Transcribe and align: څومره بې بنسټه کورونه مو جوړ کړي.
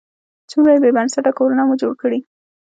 څومره 0.49 0.71
بې 0.83 0.89
بنسټه 0.97 1.31
کورونه 1.37 1.63
مو 1.65 1.75
جوړ 1.81 1.93
کړي. 2.01 2.19